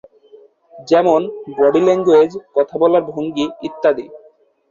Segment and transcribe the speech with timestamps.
[0.87, 4.05] যেমনঃ body language, কথা বলার ভঙ্গি ইত্যাদি।